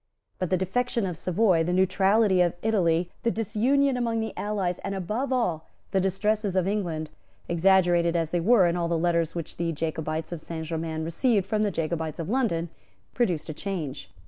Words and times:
But 0.39 0.49
the 0.49 0.57
defection 0.57 1.05
of 1.05 1.15
Savoy, 1.15 1.63
the 1.63 1.73
neutrality 1.73 2.41
of 2.41 2.55
Italy, 2.63 3.11
the 3.21 3.29
disunion 3.29 3.95
among 3.97 4.19
the 4.19 4.33
allies, 4.35 4.79
and, 4.79 4.95
above 4.95 5.31
all, 5.31 5.67
the 5.91 6.01
distresses 6.01 6.55
of 6.55 6.67
England, 6.67 7.11
exaggerated 7.47 8.15
as 8.15 8.31
they 8.31 8.39
were 8.39 8.65
in 8.65 8.75
all 8.75 8.87
the 8.87 8.97
letters 8.97 9.35
which 9.35 9.57
the 9.57 9.71
Jacobites 9.71 10.31
of 10.31 10.41
Saint 10.41 10.65
Germains 10.65 11.05
received 11.05 11.45
from 11.45 11.61
the 11.61 11.69
Jacobites 11.69 12.17
of 12.17 12.29
London, 12.29 12.69
produced 13.13 13.47
a 13.49 13.53
change. 13.53 14.09